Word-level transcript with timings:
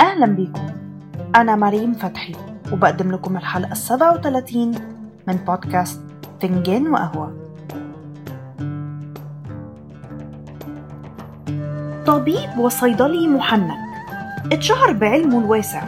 أهلا 0.00 0.26
بيكم. 0.26 0.66
أنا 1.36 1.56
مريم 1.56 1.92
فتحي 1.92 2.32
وبقدم 2.72 3.12
لكم 3.12 3.36
الحلقة 3.36 3.72
السبعة 3.72 4.14
وثلاثين 4.14 4.74
من 5.28 5.36
بودكاست 5.36 6.00
فنجان 6.42 6.88
وقهوة. 6.88 7.34
طبيب 12.06 12.58
وصيدلي 12.58 13.28
محنك. 13.28 13.78
اتشهر 14.52 14.92
بعلمه 14.92 15.38
الواسع. 15.38 15.82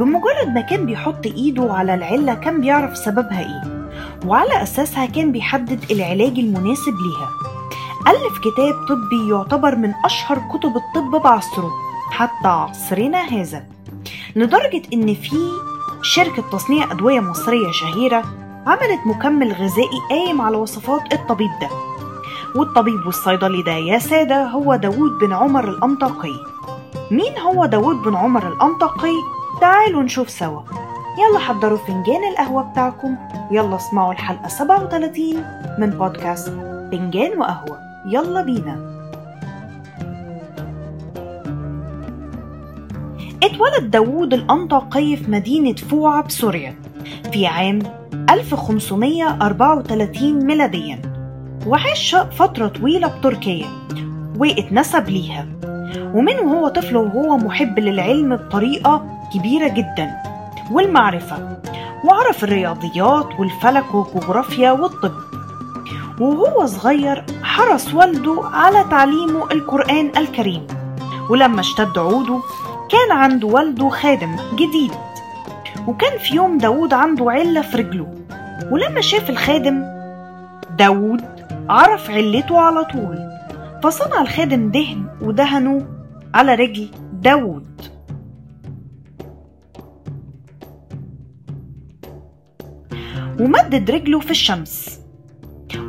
بمجرد 0.00 0.48
ما 0.54 0.60
كان 0.60 0.86
بيحط 0.86 1.26
إيده 1.26 1.72
على 1.72 1.94
العلة 1.94 2.34
كان 2.34 2.60
بيعرف 2.60 2.96
سببها 2.96 3.40
إيه 3.40 3.88
وعلى 4.26 4.62
أساسها 4.62 5.06
كان 5.06 5.32
بيحدد 5.32 5.90
العلاج 5.90 6.38
المناسب 6.38 6.92
ليها. 6.92 7.30
ألف 8.08 8.38
كتاب 8.38 8.74
طبي 8.88 9.30
يعتبر 9.30 9.76
من 9.76 9.92
أشهر 10.04 10.38
كتب 10.38 10.76
الطب 10.76 11.22
بعصره. 11.22 11.70
حتى 12.10 12.48
عصرنا 12.48 13.18
هذا. 13.18 13.64
لدرجة 14.36 14.82
إن 14.92 15.14
في 15.14 15.36
شركة 16.02 16.50
تصنيع 16.52 16.92
أدوية 16.92 17.20
مصرية 17.20 17.70
شهيرة 17.72 18.24
عملت 18.66 19.06
مكمل 19.06 19.52
غذائي 19.52 19.98
قايم 20.10 20.40
على 20.40 20.56
وصفات 20.56 21.12
الطبيب 21.12 21.50
ده. 21.60 21.68
والطبيب 22.56 23.06
والصيدلي 23.06 23.62
ده 23.62 23.72
يا 23.72 23.98
سادة 23.98 24.46
هو 24.46 24.76
داوود 24.76 25.10
بن 25.20 25.32
عمر 25.32 25.68
الأنطاقي. 25.68 26.34
مين 27.10 27.38
هو 27.38 27.66
داوود 27.66 27.96
بن 27.96 28.16
عمر 28.16 28.48
الأنطاقي؟ 28.48 29.14
تعالوا 29.60 30.02
نشوف 30.02 30.30
سوا. 30.30 30.60
يلا 31.18 31.38
حضروا 31.38 31.78
فنجان 31.78 32.24
القهوة 32.32 32.62
بتاعكم. 32.62 33.16
يلا 33.50 33.76
اسمعوا 33.76 34.12
الحلقة 34.12 34.48
37 34.48 35.44
من 35.78 35.90
بودكاست 35.90 36.48
فنجان 36.92 37.38
وقهوة. 37.38 37.78
يلا 38.06 38.42
بينا. 38.42 38.99
اتولد 43.50 43.90
داوود 43.90 44.34
الأنطاقي 44.34 45.16
في 45.16 45.30
مدينة 45.30 45.74
فوعة 45.74 46.22
بسوريا 46.22 46.74
في 47.32 47.46
عام 47.46 47.78
1534 48.30 50.46
ميلاديا. 50.46 51.02
وعاش 51.66 52.14
فترة 52.14 52.68
طويلة 52.68 53.08
بتركيا 53.08 53.66
واتنسب 54.36 55.08
ليها. 55.08 55.46
ومن 56.14 56.38
وهو 56.38 56.68
طفل 56.68 56.96
وهو 56.96 57.36
محب 57.36 57.78
للعلم 57.78 58.36
بطريقة 58.36 59.06
كبيرة 59.34 59.68
جدا 59.68 60.10
والمعرفة. 60.70 61.60
وعرف 62.04 62.44
الرياضيات 62.44 63.28
والفلك 63.38 63.94
والجغرافيا 63.94 64.70
والطب. 64.70 65.12
وهو 66.20 66.66
صغير 66.66 67.24
حرص 67.42 67.94
والده 67.94 68.40
على 68.44 68.84
تعليمه 68.90 69.52
القرآن 69.52 70.12
الكريم. 70.16 70.66
ولما 71.30 71.60
اشتد 71.60 71.98
عوده 71.98 72.40
كان 72.90 73.12
عند 73.12 73.44
والده 73.44 73.88
خادم 73.88 74.36
جديد. 74.54 74.92
وكان 75.86 76.18
في 76.18 76.34
يوم 76.34 76.58
داود 76.58 76.94
عنده 76.94 77.30
علة 77.30 77.62
في 77.62 77.76
رجله. 77.76 78.14
ولما 78.70 79.00
شاف 79.00 79.30
الخادم 79.30 79.84
داود 80.78 81.24
عرف 81.68 82.10
علته 82.10 82.60
على 82.60 82.84
طول. 82.84 83.18
فصنع 83.82 84.20
الخادم 84.20 84.70
دهن 84.70 85.06
ودهنه 85.22 85.86
على 86.34 86.54
رجل 86.54 86.88
داود 87.12 87.82
ومدد 93.40 93.90
رجله 93.90 94.20
في 94.20 94.30
الشمس. 94.30 95.00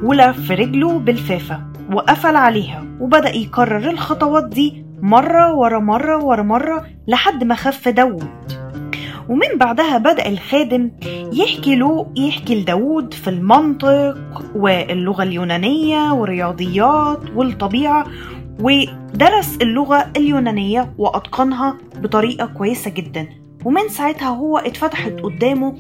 ولف 0.04 0.52
رجله 0.52 1.00
بالفافة 1.00 1.62
وقفل 1.94 2.36
عليها. 2.36 2.86
وبدأ 3.00 3.36
يكرر 3.36 3.90
الخطوات 3.90 4.48
دي 4.48 4.81
مرة 5.02 5.54
ورا 5.54 5.80
مرة 5.80 6.26
ورا 6.26 6.44
مرة 6.44 6.86
لحد 7.08 7.44
ما 7.44 7.56
خف 7.56 7.88
داود 7.88 8.30
ومن 9.30 9.58
بعدها 9.58 9.98
بدأ 9.98 10.28
الخادم 10.28 10.92
يحكي 11.34 11.76
له 11.76 12.08
يحكي 12.16 12.62
لداود 12.62 13.14
في 13.14 13.30
المنطق 13.30 14.18
واللغة 14.56 15.24
اليونانية 15.24 16.14
والرياضيات 16.14 17.20
والطبيعة 17.36 18.06
ودرس 18.60 19.58
اللغة 19.62 20.12
اليونانية 20.18 20.94
وأتقنها 20.98 21.78
بطريقة 21.96 22.46
كويسة 22.46 22.92
جدا. 22.92 23.28
ومن 23.66 23.90
ساعتها 23.90 24.28
هو 24.30 24.58
اتفتحت 24.58 25.12
قدامه 25.12 25.76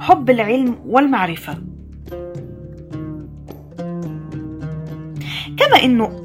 حب 0.00 0.30
العلم 0.30 0.74
والمعرفة. 0.86 1.54
كما 5.56 5.84
إنه 5.84 6.24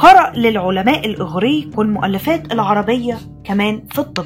قرأ 0.00 0.32
للعلماء 0.36 1.06
الإغريق 1.06 1.78
والمؤلفات 1.78 2.52
العربية 2.52 3.18
كمان 3.44 3.82
في 3.90 3.98
الطب. 3.98 4.24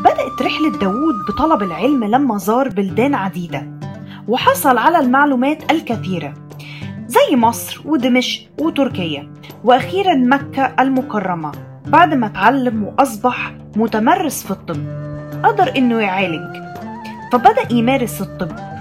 بدأت 0.00 0.42
رحلة 0.42 0.78
داوود 0.80 1.14
بطلب 1.28 1.62
العلم 1.62 2.04
لما 2.04 2.38
زار 2.38 2.68
بلدان 2.68 3.14
عديدة 3.14 3.80
وحصل 4.28 4.78
على 4.78 4.98
المعلومات 4.98 5.70
الكثيرة 5.70 6.34
زي 7.06 7.36
مصر 7.36 7.82
ودمشق 7.84 8.42
وتركيا 8.60 9.32
وأخيرا 9.64 10.14
مكة 10.14 10.74
المكرمة 10.80 11.52
بعد 11.86 12.14
ما 12.14 12.26
اتعلم 12.26 12.84
وأصبح 12.84 13.54
متمرس 13.76 14.42
في 14.42 14.50
الطب. 14.50 14.86
قدر 15.44 15.76
إنه 15.76 16.00
يعالج. 16.00 16.56
فبدأ 17.32 17.72
يمارس 17.72 18.20
الطب. 18.20 18.77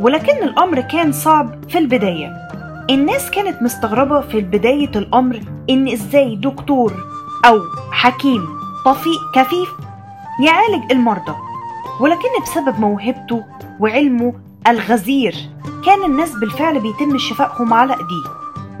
ولكن 0.00 0.42
الأمر 0.42 0.80
كان 0.80 1.12
صعب 1.12 1.64
في 1.68 1.78
البداية. 1.78 2.32
الناس 2.90 3.30
كانت 3.30 3.62
مستغربة 3.62 4.20
في 4.20 4.40
بداية 4.40 4.90
الأمر 4.96 5.40
إن 5.70 5.88
إزاي 5.92 6.36
دكتور 6.36 6.94
أو 7.46 7.60
حكيم 7.90 8.46
طفيق 8.84 9.20
كفيف 9.34 9.68
يعالج 10.44 10.92
المرضى. 10.92 11.34
ولكن 12.00 12.28
بسبب 12.42 12.80
موهبته 12.80 13.44
وعلمه 13.80 14.34
الغزير 14.68 15.34
كان 15.86 16.04
الناس 16.04 16.32
بالفعل 16.34 16.80
بيتم 16.80 17.18
شفائهم 17.18 17.74
على 17.74 17.92
إيديه 17.92 18.30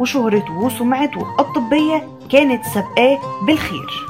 وشهرته 0.00 0.52
وسمعته 0.52 1.26
الطبية 1.40 2.08
كانت 2.30 2.64
سابقاه 2.64 3.18
بالخير. 3.46 4.07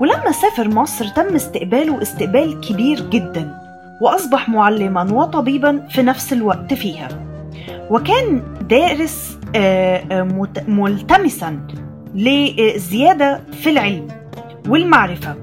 ولما 0.00 0.32
سافر 0.32 0.68
مصر 0.68 1.08
تم 1.08 1.34
استقباله 1.34 2.02
استقبال 2.02 2.60
كبير 2.60 3.00
جدا 3.10 3.58
وأصبح 4.00 4.48
معلما 4.48 5.02
وطبيبا 5.12 5.86
في 5.90 6.02
نفس 6.02 6.32
الوقت 6.32 6.74
فيها. 6.74 7.08
وكان 7.90 8.42
دارس 8.70 9.38
ملتمسا 10.68 11.60
لزيادة 12.14 13.40
في 13.52 13.70
العلم 13.70 14.08
والمعرفة. 14.68 15.34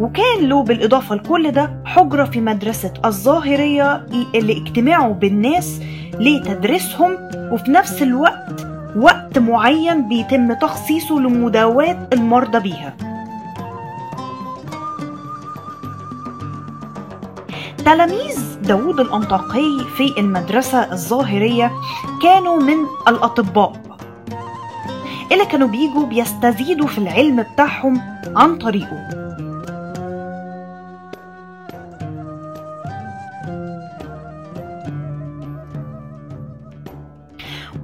وكان 0.00 0.48
له 0.48 0.62
بالإضافة 0.62 1.14
لكل 1.14 1.50
ده 1.50 1.82
حجرة 1.84 2.24
في 2.24 2.40
مدرسة 2.40 2.92
الظاهرية 3.04 4.06
لاجتماعه 4.34 5.08
بالناس 5.08 5.80
لتدريسهم 6.18 7.16
وفي 7.52 7.70
نفس 7.70 8.02
الوقت 8.02 8.66
وقت 8.96 9.38
معين 9.38 10.08
بيتم 10.08 10.52
تخصيصه 10.52 11.20
لمداواة 11.20 12.08
المرضى 12.12 12.60
بيها. 12.60 12.94
تلاميذ 17.86 18.60
داوود 18.62 19.00
الأنطاقي 19.00 19.84
في 19.96 20.20
المدرسة 20.20 20.92
الظاهرية 20.92 21.72
كانوا 22.22 22.56
من 22.60 22.76
الأطباء. 23.08 23.72
اللي 25.32 25.46
كانوا 25.46 25.68
بيجوا 25.68 26.06
بيستزيدوا 26.06 26.86
في 26.86 26.98
العلم 26.98 27.42
بتاعهم 27.42 28.00
عن 28.36 28.58
طريقه. 28.58 29.08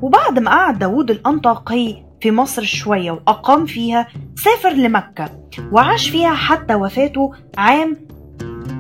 وبعد 0.03 0.39
ما 0.39 0.51
قعد 0.51 0.79
داوود 0.79 1.11
الأنطاقي 1.11 1.97
في 2.21 2.31
مصر 2.31 2.63
شوية 2.63 3.11
وأقام 3.11 3.67
فيها 3.67 4.09
سافر 4.37 4.71
لمكة 4.73 5.31
وعاش 5.73 6.09
فيها 6.09 6.35
حتى 6.35 6.75
وفاته 6.75 7.33
عام 7.59 8.12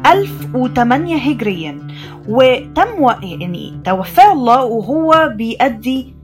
1008 0.06 1.16
هجريا. 1.16 1.88
وتم 2.28 3.08
يعني 3.22 3.81
توفاه 3.84 4.32
الله 4.32 4.64
وهو 4.64 5.32
بيأدي 5.37 6.14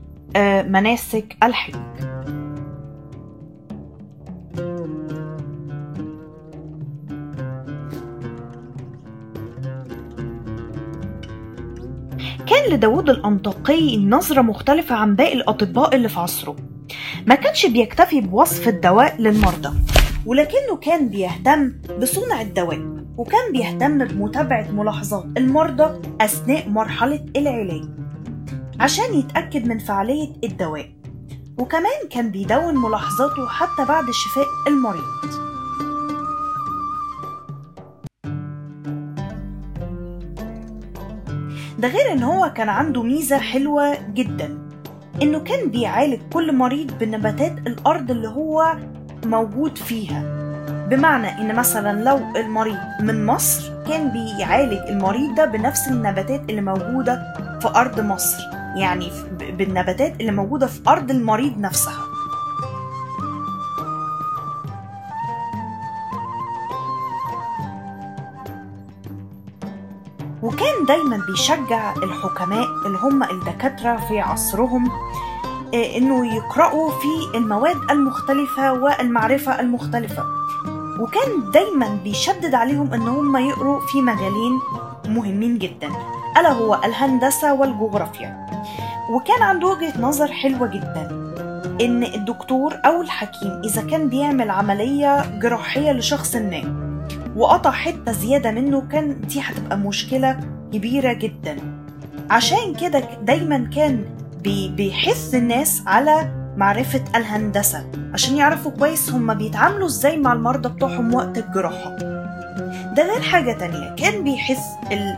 مناسك 0.67 1.37
الحج. 1.43 1.75
كان 12.47 12.73
لداود 12.73 13.09
الأنطاقي 13.09 13.97
نظرة 13.97 14.41
مختلفة 14.41 14.95
عن 14.95 15.15
باقي 15.15 15.33
الأطباء 15.33 15.95
اللي 15.95 16.09
في 16.09 16.19
عصره. 16.19 16.55
ما 17.27 17.35
كانش 17.35 17.65
بيكتفي 17.65 18.21
بوصف 18.21 18.67
الدواء 18.67 19.21
للمرضى. 19.21 19.69
ولكنه 20.25 20.75
كان 20.81 21.09
بيهتم 21.09 21.73
بصنع 22.01 22.41
الدواء 22.41 22.79
وكان 23.17 23.51
بيهتم 23.51 24.05
بمتابعة 24.05 24.71
ملاحظات 24.71 25.25
المرضى 25.37 26.01
أثناء 26.21 26.69
مرحلة 26.69 27.25
العلاج 27.35 27.83
عشان 28.79 29.13
يتأكد 29.13 29.65
من 29.67 29.79
فعالية 29.79 30.29
الدواء. 30.43 30.89
وكمان 31.57 32.07
كان 32.09 32.31
بيدون 32.31 32.77
ملاحظاته 32.77 33.47
حتى 33.47 33.85
بعد 33.87 34.03
شفاء 34.11 34.45
المريض. 34.67 35.03
ده 41.79 41.87
غير 41.87 42.11
إن 42.11 42.23
هو 42.23 42.53
كان 42.55 42.69
عنده 42.69 43.03
ميزة 43.03 43.37
حلوة 43.37 44.11
جدا 44.13 44.57
إنه 45.21 45.39
كان 45.39 45.69
بيعالج 45.69 46.21
كل 46.33 46.55
مريض 46.55 46.97
بنباتات 46.99 47.57
الأرض 47.67 48.11
اللي 48.11 48.27
هو 48.27 48.75
موجود 49.25 49.77
فيها. 49.77 50.23
بمعنى 50.89 51.41
إن 51.41 51.55
مثلا 51.55 52.03
لو 52.03 52.19
المريض 52.35 52.77
من 53.01 53.25
مصر 53.25 53.83
كان 53.87 54.11
بيعالج 54.11 54.73
المريض 54.89 55.35
ده 55.35 55.45
بنفس 55.45 55.87
النباتات 55.87 56.41
اللي 56.49 56.61
موجودة 56.61 57.33
في 57.61 57.67
أرض 57.67 57.99
مصر. 57.99 58.37
يعني 58.75 59.11
بالنباتات 59.39 60.21
اللي 60.21 60.31
موجودة 60.31 60.67
في 60.67 60.81
أرض 60.87 61.11
المريض 61.11 61.57
نفسها. 61.57 62.09
وكان 70.43 70.85
دايما 70.87 71.19
بيشجع 71.27 71.93
الحكماء 71.93 72.67
اللي 72.85 72.97
هم 72.97 73.23
الدكاترة 73.23 73.97
في 74.07 74.19
عصرهم 74.19 74.91
إنه 75.73 76.35
يقرأوا 76.35 76.91
في 76.91 77.37
المواد 77.37 77.77
المختلفة 77.91 78.73
والمعرفة 78.73 79.59
المختلفة. 79.59 80.23
وكان 80.99 81.51
دايما 81.53 81.97
بيشدد 82.03 82.53
عليهم 82.53 82.93
إن 82.93 83.01
هم 83.07 83.37
يقروا 83.37 83.79
في 83.79 84.01
مجالين 84.01 84.59
مهمين 85.07 85.57
جدا 85.57 85.89
ألا 86.39 86.51
هو 86.51 86.75
الهندسة 86.85 87.53
والجغرافيا. 87.53 88.47
وكان 89.11 89.41
عنده 89.41 89.67
وجهة 89.67 90.01
نظر 90.01 90.27
حلوة 90.27 90.67
جدا 90.67 91.19
إن 91.81 92.03
الدكتور 92.03 92.73
أو 92.85 93.01
الحكيم 93.01 93.61
إذا 93.65 93.81
كان 93.81 94.09
بيعمل 94.09 94.49
عملية 94.49 95.39
جراحية 95.39 95.91
لشخص 95.91 96.35
ما 96.35 96.89
وقطع 97.35 97.71
حتة 97.71 98.11
زيادة 98.11 98.51
منه 98.51 98.81
كان 98.91 99.21
دي 99.21 99.41
هتبقى 99.41 99.77
مشكلة 99.77 100.39
كبيرة 100.73 101.13
جدا. 101.13 101.57
عشان 102.29 102.73
كده 102.81 103.03
دايما 103.21 103.69
كان 103.75 104.05
بيحث 104.43 105.35
الناس 105.35 105.83
على 105.87 106.31
معرفة 106.57 107.03
الهندسة. 107.15 107.85
عشان 108.13 108.35
يعرفوا 108.35 108.71
كويس 108.71 109.09
هما 109.09 109.33
بيتعاملوا 109.33 109.87
إزاي 109.87 110.17
مع 110.17 110.33
المرضى 110.33 110.69
بتوعهم 110.69 111.13
وقت 111.13 111.37
الجراحة. 111.37 111.95
ده 112.95 113.03
غير 113.13 113.21
حاجة 113.21 113.51
تانية. 113.51 113.95
كان 113.95 114.23
بيحث 114.23 114.59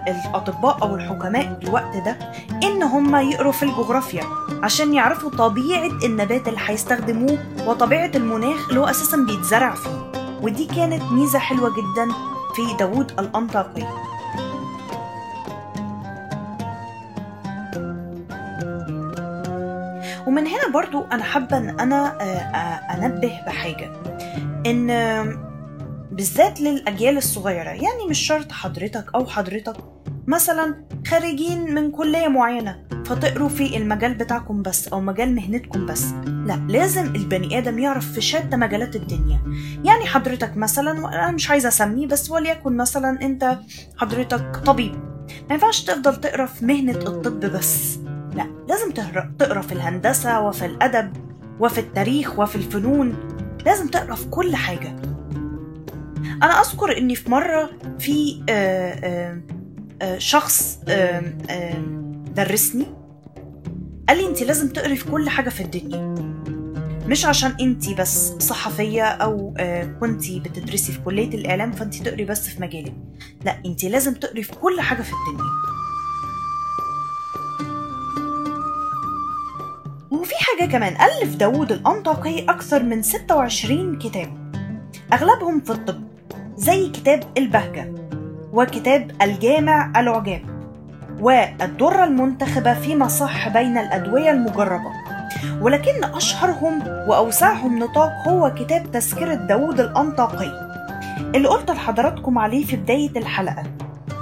الأطباء 0.07 0.81
أو 0.81 0.95
الحكماء 0.95 1.59
الوقت 1.63 1.97
ده 2.06 2.18
إن 2.63 2.83
هما 2.83 3.21
يقروا 3.21 3.51
في 3.51 3.63
الجغرافيا 3.63 4.23
عشان 4.63 4.94
يعرفوا 4.94 5.29
طبيعة 5.29 5.91
النبات 6.06 6.47
اللي 6.47 6.59
هيستخدموه 6.65 7.38
وطبيعة 7.68 8.12
المناخ 8.15 8.69
اللي 8.69 8.79
هو 8.79 8.85
أساسا 8.85 9.18
بيتزرع 9.18 9.75
فيه. 9.75 10.12
ودي 10.41 10.65
كانت 10.65 11.03
ميزة 11.12 11.39
حلوة 11.39 11.69
جدا 11.69 12.07
في 12.56 12.77
داوود 12.79 13.12
الأنطاقي. 13.19 13.83
ومن 20.31 20.48
هنا 20.48 20.68
برضو 20.74 21.01
أنا 21.01 21.24
حابة 21.24 21.57
أن 21.57 21.80
أنا 21.80 22.18
أنبه 23.06 23.39
بحاجة. 23.48 23.92
إن 24.66 24.88
بالذات 26.12 26.62
للأجيال 26.62 27.18
الصغيرة 27.18 27.69
يعني 27.69 28.06
مش 28.10 28.19
شرط 28.19 28.51
حضرتك 28.51 29.06
أو 29.16 29.25
حضرتك 29.25 29.75
مثلا 30.28 30.86
خارجين 31.07 31.74
من 31.74 31.92
كلية 31.92 32.28
معينة 32.28 32.83
فتقروا 33.06 33.50
في 33.50 33.78
المجال 33.78 34.13
بتاعكم 34.13 34.62
بس 34.62 34.88
أو 34.88 35.01
مجال 35.01 35.36
مهنتكم 35.36 35.86
بس. 35.86 36.06
لا 36.25 36.66
لازم 36.69 37.16
البني 37.16 37.57
آدم 37.57 37.80
يعرف 37.80 38.12
في 38.12 38.22
شتى 38.22 38.57
مجالات 38.57 38.95
الدنيا. 38.95 39.39
يعني 39.86 40.06
حضرتك 40.06 40.57
مثلا 40.57 40.92
أنا 40.92 41.31
مش 41.31 41.50
عايزة 41.50 41.68
أسميه 41.68 42.07
بس 42.07 42.31
وليكن 42.31 42.78
مثلا 42.78 43.22
أنت 43.22 43.60
حضرتك 43.98 44.62
طبيب. 44.66 44.95
ما 45.50 45.54
ينفعش 45.56 45.81
تفضل 45.81 46.16
تقرا 46.16 46.45
في 46.45 46.66
مهنة 46.66 46.98
الطب 46.98 47.39
بس. 47.39 48.00
لا 48.33 48.48
لازم 48.69 48.92
تقرأ 49.39 49.62
في 49.62 49.72
الهندسة 49.72 50.42
وفي 50.42 50.66
الأدب 50.66 51.13
وفي 51.60 51.78
التاريخ 51.78 52.39
وفي 52.39 52.56
الفنون. 52.56 53.16
لازم 53.66 53.88
تقرأ 53.88 54.16
في 54.16 54.30
كل 54.30 54.56
حاجة. 54.56 54.95
أنا 56.44 56.62
أذكر 56.62 56.98
إني 56.98 57.16
في 57.16 57.31
مرة 57.31 57.69
في 58.00 58.44
آآ 58.50 59.00
آآ 59.04 59.42
آآ 60.01 60.19
شخص 60.19 60.80
درسني. 62.36 62.86
قال 64.10 64.18
لي 64.18 64.28
انت 64.28 64.44
لازم 64.44 64.69
تقري 64.69 64.95
في 64.95 65.12
كل 65.12 65.30
حاجة 65.30 65.50
في 65.50 65.63
الدنيا. 65.63 66.16
مش 67.07 67.25
عشان 67.25 67.56
انت 67.62 67.89
بس 67.89 68.28
صحفية 68.39 69.04
أو 69.04 69.54
كنتي 70.00 70.39
بتدرسي 70.39 70.92
في 70.92 71.00
كلية 71.00 71.36
الإعلام 71.36 71.72
فانت 71.72 71.95
تقري 71.95 72.25
بس 72.25 72.48
في 72.48 72.62
مجالك. 72.62 72.94
لا 73.45 73.57
انت 73.66 73.83
لازم 73.83 74.13
تقري 74.13 74.44
في 74.44 74.56
كل 74.56 74.81
حاجة 74.81 75.01
في 75.01 75.12
الدنيا. 75.12 75.51
حاجة 80.59 80.71
كمان 80.71 80.94
ألف 81.01 81.36
داوود 81.36 81.71
الأنطاقي 81.71 82.44
أكثر 82.44 82.83
من 82.83 83.01
26 83.01 83.98
كتاب. 84.00 84.53
أغلبهم 85.13 85.59
في 85.62 85.69
الطب 85.71 86.03
زي 86.56 86.89
كتاب 86.89 87.24
البهجة 87.38 87.94
وكتاب 88.53 89.12
الجامع 89.21 89.92
العجاب 90.00 90.42
والدرة 91.19 92.03
المنتخبة 92.03 92.74
فيما 92.74 93.07
صح 93.07 93.48
بين 93.48 93.77
الأدوية 93.77 94.31
المجربة. 94.31 94.92
ولكن 95.62 96.03
أشهرهم 96.03 96.88
وأوسعهم 97.07 97.80
نطاق 97.80 98.12
هو 98.27 98.54
كتاب 98.54 98.92
تذكرة 98.92 99.33
داوود 99.33 99.80
الأنطاقي 99.80 100.71
اللي 101.36 101.47
قلت 101.47 101.71
لحضراتكم 101.71 102.38
عليه 102.38 102.65
في 102.65 102.75
بداية 102.75 103.12
الحلقة 103.18 103.63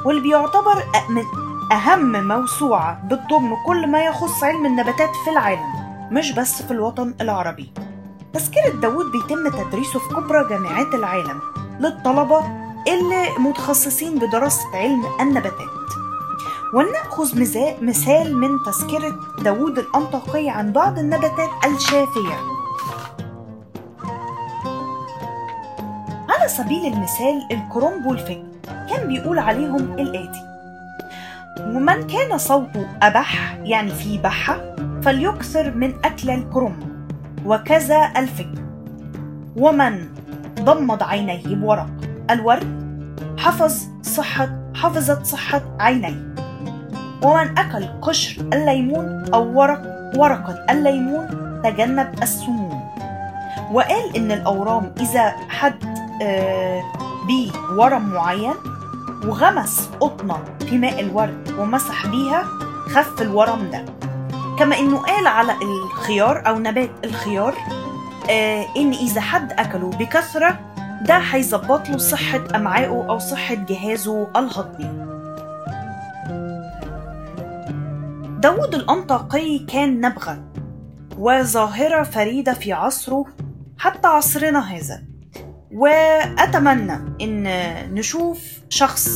واللي 0.06 0.22
بيعتبر 0.22 0.84
من 1.10 1.24
أهم 1.72 2.28
موسوعة 2.28 3.02
بتضم 3.06 3.56
كل 3.68 3.88
ما 3.88 4.04
يخص 4.06 4.44
علم 4.44 4.66
النباتات 4.66 5.10
في 5.26 5.32
العالم. 5.32 5.79
مش 6.12 6.32
بس 6.32 6.62
في 6.62 6.72
الوطن 6.72 7.14
العربي. 7.22 7.74
تذكرة 8.34 8.70
داوود 8.82 9.06
بيتم 9.12 9.50
تدريسه 9.50 10.00
في 10.00 10.16
كبرى 10.16 10.50
جامعات 10.50 10.94
العالم 10.94 11.42
للطلبة 11.80 12.40
اللي 12.88 13.30
متخصصين 13.40 14.20
بدراسة 14.20 14.68
علم 14.74 15.04
النباتات. 15.22 15.80
ولنأخذ 16.74 17.40
مثال 17.82 18.38
من 18.38 18.50
تذكرة 18.66 19.16
داوود 19.44 19.80
الأنطاقي 19.80 20.50
عن 20.50 20.72
بعض 20.72 21.00
النباتات 21.00 21.50
الشافية. 21.66 22.36
على 26.30 26.48
سبيل 26.48 26.94
المثال 26.94 27.48
الكرنب 27.52 28.06
والفجل 28.06 28.48
كان 28.90 29.08
بيقول 29.08 29.40
عليهم 29.40 29.94
الآتي. 29.94 30.50
ومن 31.60 32.08
كان 32.08 32.38
صوته 32.38 32.88
أبح 33.02 33.58
يعني 33.64 33.92
فيه 33.92 34.22
بحة؟ 34.22 34.69
فليكثر 35.02 35.76
من 35.76 35.94
أكل 36.06 36.30
الكرنب 36.30 37.08
وكذا 37.46 38.12
الفجل 38.18 38.60
ومن 39.56 40.10
ضمد 40.62 41.04
عينيه 41.04 41.56
بورق 41.56 41.90
الورد 42.32 42.80
حفظ 43.38 43.88
صحة 44.02 44.50
حفظت 44.76 45.26
صحة 45.26 45.62
عينيه. 45.80 46.36
ومن 47.24 47.58
أكل 47.58 47.86
قشر 48.02 48.42
الليمون 48.54 49.34
أو 49.34 49.60
ورق 49.60 49.82
ورقة 50.18 50.66
الليمون 50.70 51.28
تجنب 51.64 52.14
السموم. 52.24 52.90
وقال 53.72 54.18
إن 54.18 54.32
الأورام 54.32 54.94
إذا 55.00 55.30
حد 55.50 55.84
آه 56.22 56.82
بيه 57.28 57.52
ورم 57.78 58.10
معين 58.10 58.54
وغمس 59.26 59.90
قطنة 60.00 60.38
في 60.60 60.78
ماء 60.78 61.00
الورد 61.00 61.54
ومسح 61.60 62.08
بيها 62.08 62.44
خف 62.90 63.22
الورم 63.22 63.70
ده. 63.72 63.86
كما 64.60 64.80
إنه 64.80 64.98
قال 64.98 65.28
على 65.28 65.54
الخيار 65.62 66.48
أو 66.48 66.60
نبات 66.60 66.90
الخيار 67.04 67.56
آه 68.30 68.66
إن 68.78 68.92
إذا 68.92 69.22
حد 69.22 69.52
أكله 69.52 69.90
بكثرة 69.90 70.60
ده 71.02 71.18
هيظبط 71.18 71.90
له 71.90 71.98
صحة 71.98 72.44
أمعائه 72.56 73.06
أو 73.10 73.20
صحة 73.20 73.56
جهازه 73.56 74.28
الهضمي. 74.36 75.10
داود 78.40 78.76
الأنطاقي 78.76 79.60
كان 79.60 80.02
نبغة 80.02 80.44
وظاهرة 81.18 82.04
فريدة 82.04 82.54
في 82.54 82.74
عصره 82.74 83.26
حتى 83.78 84.08
عصرنا 84.08 84.60
هذا. 84.60 85.04
وأتمنى 85.74 86.94
إن 87.22 87.44
نشوف 87.94 88.40
شخص 88.70 89.10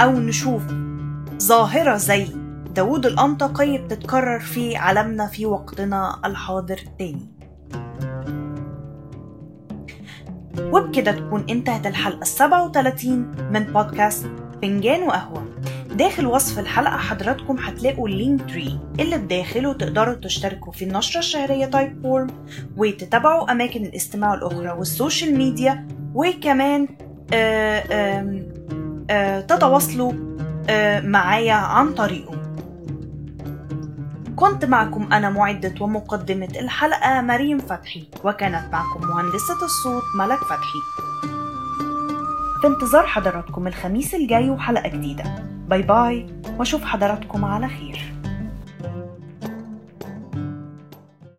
أو 0.00 0.12
نشوف 0.12 0.62
ظاهرة 1.42 1.96
زي 1.96 2.26
داود 2.74 3.06
الأنطاقي 3.06 3.78
بتتكرر 3.78 4.40
في 4.40 4.76
عالمنا 4.76 5.26
في 5.26 5.46
وقتنا 5.46 6.20
الحاضر 6.24 6.80
تاني. 6.98 7.28
وبكده 10.60 11.12
تكون 11.12 11.46
انتهت 11.50 11.86
الحلقة 11.86 12.22
السبعة 12.22 12.68
وثلاثين 12.68 13.30
من 13.52 13.64
بودكاست 13.64 14.26
فنجان 14.62 15.02
وقهوة. 15.02 15.44
داخل 15.90 16.26
وصف 16.26 16.58
الحلقة 16.58 16.96
حضراتكم 16.96 17.58
هتلاقوا 17.58 18.08
Linktree 18.08 18.78
اللي 19.00 19.18
بداخله 19.18 19.72
تقدروا 19.72 20.14
تشتركوا 20.14 20.72
في 20.72 20.84
النشرة 20.84 21.18
الشهرية 21.18 21.66
Typeform 21.66 22.26
وتتابعوا 22.76 23.52
أماكن 23.52 23.84
الاستماع 23.84 24.34
الأخرى 24.34 24.70
وال 24.70 24.87
social 24.87 25.38
media 25.38 25.88
وكمان 26.14 26.88
آآ 27.32 27.82
آآ 27.90 28.42
آآ 29.10 29.40
تتواصلوا 29.40 30.12
معايا 31.00 31.54
عن 31.54 31.92
طريقه. 31.94 32.49
كنت 34.40 34.64
معكم 34.64 35.12
أنا 35.12 35.30
معدة 35.30 35.74
ومقدمة 35.80 36.48
الحلقة 36.60 37.20
مريم 37.20 37.58
فتحي 37.58 38.04
وكانت 38.24 38.72
معكم 38.72 39.08
مهندسة 39.08 39.64
الصوت 39.64 40.02
ملك 40.18 40.38
فتحي. 40.38 40.80
في 42.60 42.66
انتظار 42.66 43.06
حضراتكم 43.06 43.66
الخميس 43.66 44.14
الجاي 44.14 44.50
وحلقة 44.50 44.88
جديدة. 44.88 45.24
باي 45.68 45.82
باي 45.82 46.26
وأشوف 46.58 46.84
حضراتكم 46.84 47.44
على 47.44 47.68
خير. 47.68 48.19